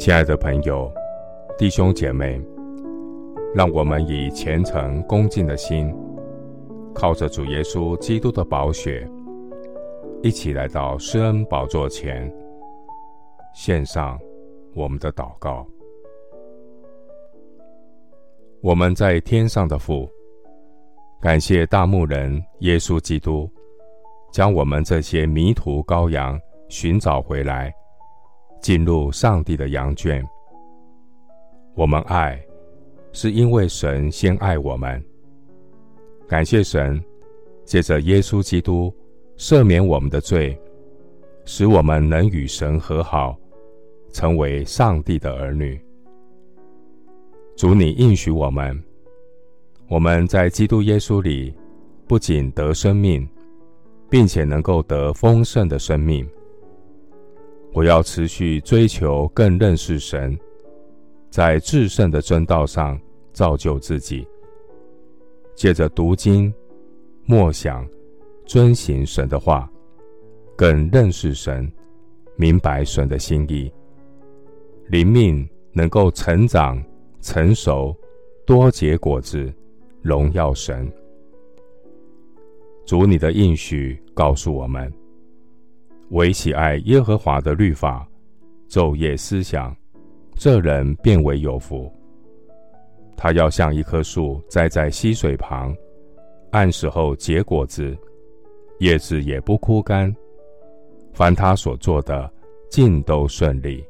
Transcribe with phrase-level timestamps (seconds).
[0.00, 0.90] 亲爱的朋友、
[1.58, 2.40] 弟兄姐妹，
[3.54, 5.94] 让我们以虔诚恭敬的心，
[6.94, 9.06] 靠着主耶稣基督的宝血，
[10.22, 12.32] 一起来到施恩宝座前，
[13.54, 14.18] 献上
[14.74, 15.66] 我们的祷告。
[18.62, 20.08] 我们在天上的父，
[21.20, 23.46] 感谢大牧人耶稣基督，
[24.32, 27.70] 将我们这些迷途羔羊寻找回来。
[28.60, 30.24] 进入上帝的羊圈。
[31.74, 32.40] 我们爱，
[33.12, 35.02] 是因为神先爱我们。
[36.28, 37.02] 感谢神，
[37.64, 38.94] 借着耶稣基督
[39.36, 40.58] 赦免我们的罪，
[41.44, 43.36] 使我们能与神和好，
[44.12, 45.80] 成为上帝的儿女。
[47.56, 48.78] 主，你应许我们，
[49.88, 51.54] 我们在基督耶稣里
[52.06, 53.28] 不仅得生命，
[54.08, 56.28] 并且能够得丰盛的生命。
[57.72, 60.38] 我要持续追求更认识神，
[61.30, 63.00] 在至圣的真道上
[63.32, 64.26] 造就自己。
[65.54, 66.52] 借着读经、
[67.24, 67.86] 默想、
[68.44, 69.70] 遵行神的话，
[70.56, 71.70] 更认识神，
[72.34, 73.70] 明白神的心意，
[74.88, 76.82] 灵命能够成长、
[77.20, 77.94] 成熟、
[78.44, 79.52] 多结果子，
[80.02, 80.90] 荣耀神。
[82.84, 84.92] 主，你的应许告诉我们。
[86.10, 88.04] 唯喜爱耶和华的律法，
[88.68, 89.74] 昼夜思想，
[90.34, 91.92] 这人便为有福。
[93.16, 95.72] 他要像一棵树栽在溪水旁，
[96.50, 97.96] 按时候结果子，
[98.80, 100.12] 叶子也不枯干。
[101.12, 102.28] 凡他所做的，
[102.68, 103.84] 尽都顺利。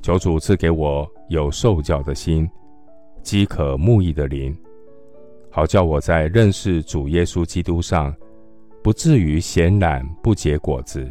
[0.00, 2.48] 求主赐给我有受教的心，
[3.22, 4.56] 饥渴慕义的灵，
[5.50, 8.14] 好叫我在认识主耶稣基督上。
[8.82, 11.10] 不至于闲懒不结果子。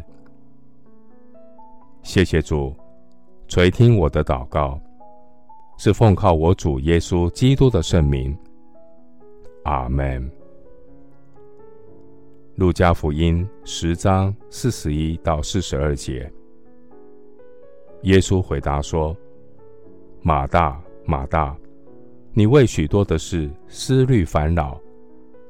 [2.02, 2.74] 谢谢主
[3.48, 4.78] 垂听我的祷告，
[5.78, 8.36] 是奉靠我主耶稣基督的圣名。
[9.64, 10.30] 阿门。
[12.56, 16.30] 路加福音十章四十一到四十二节，
[18.02, 19.16] 耶稣回答说
[20.20, 21.56] ：“马大，马大，
[22.34, 24.78] 你为许多的事思虑烦恼，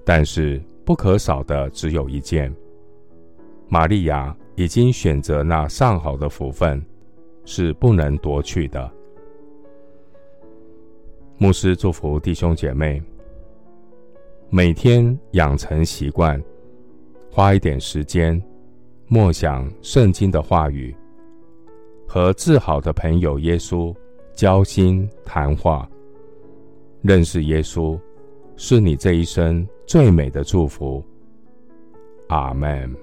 [0.05, 2.55] 但是。”不可少的只有一件。
[3.69, 6.85] 玛利亚已经选择那上好的福分，
[7.45, 8.91] 是不能夺去的。
[11.39, 13.03] 牧师祝福弟兄姐妹，
[14.51, 16.41] 每天养成习惯，
[17.31, 18.41] 花一点时间
[19.09, 20.95] 默想圣经的话语，
[22.07, 23.95] 和至好的朋友耶稣
[24.35, 25.89] 交心谈话，
[27.01, 27.99] 认识耶稣，
[28.57, 31.05] 是你这一生最美的祝福，
[32.29, 32.95] 阿门。